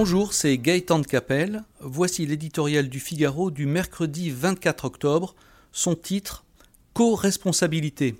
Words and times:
Bonjour, 0.00 0.32
c'est 0.32 0.56
Gaëtan 0.58 1.00
de 1.00 1.06
Capelle. 1.08 1.64
Voici 1.80 2.24
l'éditorial 2.24 2.88
du 2.88 3.00
Figaro 3.00 3.50
du 3.50 3.66
mercredi 3.66 4.30
24 4.30 4.84
octobre. 4.84 5.34
Son 5.72 5.96
titre 5.96 6.44
Co-responsabilité. 6.94 8.14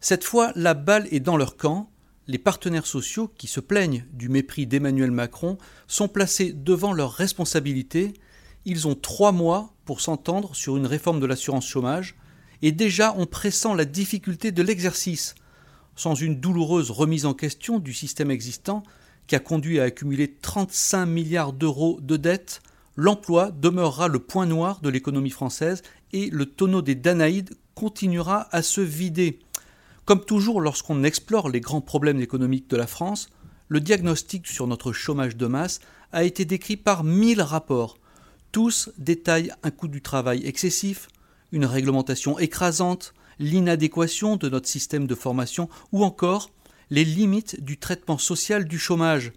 Cette 0.00 0.24
fois, 0.24 0.50
la 0.56 0.74
balle 0.74 1.06
est 1.12 1.20
dans 1.20 1.36
leur 1.36 1.56
camp. 1.56 1.88
Les 2.26 2.38
partenaires 2.38 2.86
sociaux 2.86 3.30
qui 3.38 3.46
se 3.46 3.60
plaignent 3.60 4.06
du 4.12 4.28
mépris 4.28 4.66
d'Emmanuel 4.66 5.12
Macron 5.12 5.56
sont 5.86 6.08
placés 6.08 6.52
devant 6.52 6.92
leurs 6.92 7.12
responsabilités. 7.12 8.12
Ils 8.64 8.88
ont 8.88 8.96
trois 8.96 9.30
mois 9.30 9.74
pour 9.84 10.00
s'entendre 10.00 10.56
sur 10.56 10.76
une 10.76 10.86
réforme 10.86 11.20
de 11.20 11.26
l'assurance 11.26 11.68
chômage 11.68 12.16
et 12.60 12.72
déjà 12.72 13.14
on 13.16 13.26
pressent 13.26 13.76
la 13.76 13.84
difficulté 13.84 14.50
de 14.50 14.64
l'exercice. 14.64 15.36
Sans 15.94 16.16
une 16.16 16.40
douloureuse 16.40 16.90
remise 16.90 17.24
en 17.24 17.34
question 17.34 17.78
du 17.78 17.94
système 17.94 18.32
existant, 18.32 18.82
conduit 19.40 19.80
à 19.80 19.84
accumuler 19.84 20.32
35 20.32 21.06
milliards 21.06 21.52
d'euros 21.52 21.98
de 22.00 22.16
dettes, 22.16 22.60
l'emploi 22.96 23.50
demeurera 23.50 24.08
le 24.08 24.18
point 24.18 24.46
noir 24.46 24.80
de 24.80 24.88
l'économie 24.88 25.30
française 25.30 25.82
et 26.12 26.30
le 26.30 26.46
tonneau 26.46 26.82
des 26.82 26.94
Danaïdes 26.94 27.54
continuera 27.74 28.48
à 28.54 28.62
se 28.62 28.80
vider. 28.80 29.38
Comme 30.04 30.24
toujours 30.24 30.60
lorsqu'on 30.60 31.04
explore 31.04 31.48
les 31.48 31.60
grands 31.60 31.80
problèmes 31.80 32.20
économiques 32.20 32.68
de 32.68 32.76
la 32.76 32.86
France, 32.86 33.30
le 33.68 33.80
diagnostic 33.80 34.46
sur 34.46 34.66
notre 34.66 34.92
chômage 34.92 35.36
de 35.36 35.46
masse 35.46 35.80
a 36.12 36.24
été 36.24 36.44
décrit 36.44 36.76
par 36.76 37.04
mille 37.04 37.40
rapports. 37.40 37.96
Tous 38.50 38.90
détaillent 38.98 39.52
un 39.62 39.70
coût 39.70 39.88
du 39.88 40.02
travail 40.02 40.44
excessif, 40.46 41.08
une 41.52 41.64
réglementation 41.64 42.38
écrasante, 42.38 43.14
l'inadéquation 43.38 44.36
de 44.36 44.48
notre 44.48 44.68
système 44.68 45.06
de 45.06 45.14
formation 45.14 45.68
ou 45.90 46.04
encore 46.04 46.50
les 46.92 47.06
limites 47.06 47.64
du 47.64 47.78
traitement 47.78 48.18
social 48.18 48.66
du 48.66 48.78
chômage. 48.78 49.32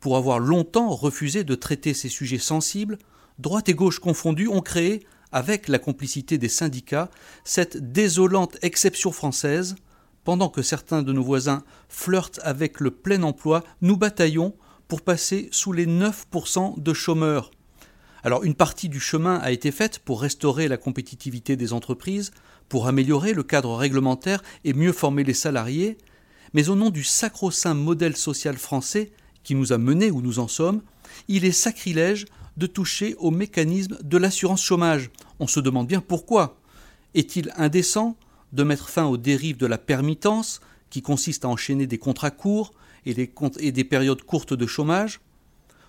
Pour 0.00 0.16
avoir 0.16 0.40
longtemps 0.40 0.88
refusé 0.88 1.44
de 1.44 1.54
traiter 1.54 1.94
ces 1.94 2.08
sujets 2.08 2.38
sensibles, 2.38 2.98
droite 3.38 3.68
et 3.68 3.74
gauche 3.74 4.00
confondues 4.00 4.48
ont 4.48 4.62
créé, 4.62 5.06
avec 5.30 5.68
la 5.68 5.78
complicité 5.78 6.38
des 6.38 6.48
syndicats, 6.48 7.08
cette 7.44 7.92
désolante 7.92 8.56
exception 8.62 9.12
française. 9.12 9.76
Pendant 10.24 10.48
que 10.48 10.60
certains 10.60 11.02
de 11.02 11.12
nos 11.12 11.22
voisins 11.22 11.62
flirtent 11.88 12.40
avec 12.42 12.80
le 12.80 12.90
plein 12.90 13.22
emploi, 13.22 13.62
nous 13.80 13.96
bataillons 13.96 14.56
pour 14.88 15.02
passer 15.02 15.48
sous 15.52 15.72
les 15.72 15.86
9% 15.86 16.82
de 16.82 16.94
chômeurs. 16.94 17.52
Alors 18.24 18.42
une 18.42 18.56
partie 18.56 18.88
du 18.88 18.98
chemin 18.98 19.36
a 19.36 19.52
été 19.52 19.70
faite 19.70 20.00
pour 20.00 20.20
restaurer 20.20 20.66
la 20.66 20.76
compétitivité 20.76 21.54
des 21.54 21.72
entreprises, 21.72 22.32
pour 22.68 22.88
améliorer 22.88 23.34
le 23.34 23.44
cadre 23.44 23.76
réglementaire 23.76 24.42
et 24.64 24.72
mieux 24.72 24.92
former 24.92 25.22
les 25.22 25.34
salariés, 25.34 25.96
mais 26.54 26.68
au 26.68 26.76
nom 26.76 26.90
du 26.90 27.04
sacro-saint 27.04 27.74
modèle 27.74 28.16
social 28.16 28.56
français 28.56 29.12
qui 29.42 29.54
nous 29.54 29.72
a 29.72 29.78
menés 29.78 30.10
où 30.10 30.20
nous 30.20 30.38
en 30.38 30.48
sommes, 30.48 30.82
il 31.28 31.44
est 31.44 31.52
sacrilège 31.52 32.26
de 32.56 32.66
toucher 32.66 33.14
au 33.18 33.30
mécanisme 33.30 33.98
de 34.02 34.18
l'assurance 34.18 34.62
chômage. 34.62 35.10
On 35.38 35.46
se 35.46 35.60
demande 35.60 35.86
bien 35.86 36.00
pourquoi. 36.00 36.58
Est-il 37.14 37.52
indécent 37.56 38.16
de 38.52 38.62
mettre 38.62 38.88
fin 38.88 39.06
aux 39.06 39.16
dérives 39.16 39.56
de 39.56 39.66
la 39.66 39.78
permittance, 39.78 40.60
qui 40.90 41.02
consiste 41.02 41.44
à 41.44 41.48
enchaîner 41.48 41.86
des 41.86 41.98
contrats 41.98 42.30
courts 42.30 42.72
et, 43.06 43.14
des 43.14 43.84
périodes 43.84 44.22
courtes 44.22 44.54
de 44.54 44.66
chômage, 44.66 45.20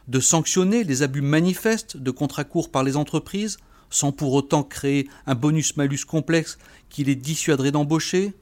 de 0.08 0.20
sanctionner 0.20 0.84
les 0.84 1.04
abus 1.04 1.22
manifestes 1.22 1.98
de 1.98 2.12
contrats 2.12 2.44
courts 2.44 2.70
par 2.70 2.84
les 2.84 2.98
entreprises, 2.98 3.58
sans 3.90 4.12
pour 4.12 4.34
autant 4.34 4.64
créer 4.64 5.08
un 5.26 5.36
bonus-malus 5.36 6.06
complexe 6.06 6.58
qui 6.90 7.04
les 7.04 7.16
dissuaderait 7.16 7.72
d'embaucher, 7.72 8.34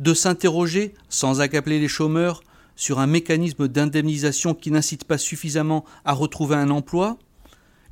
de 0.00 0.14
s'interroger, 0.14 0.94
sans 1.08 1.40
accapler 1.40 1.78
les 1.78 1.88
chômeurs, 1.88 2.42
sur 2.74 2.98
un 2.98 3.06
mécanisme 3.06 3.68
d'indemnisation 3.68 4.54
qui 4.54 4.70
n'incite 4.70 5.04
pas 5.04 5.18
suffisamment 5.18 5.84
à 6.04 6.14
retrouver 6.14 6.56
un 6.56 6.70
emploi, 6.70 7.18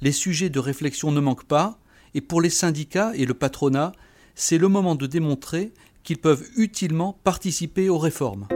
les 0.00 0.12
sujets 0.12 0.48
de 0.48 0.58
réflexion 0.58 1.12
ne 1.12 1.20
manquent 1.20 1.44
pas, 1.44 1.78
et 2.14 2.20
pour 2.20 2.40
les 2.40 2.50
syndicats 2.50 3.12
et 3.14 3.26
le 3.26 3.34
patronat, 3.34 3.92
c'est 4.34 4.58
le 4.58 4.68
moment 4.68 4.94
de 4.94 5.06
démontrer 5.06 5.72
qu'ils 6.04 6.18
peuvent 6.18 6.46
utilement 6.56 7.18
participer 7.22 7.90
aux 7.90 7.98
réformes. 7.98 8.48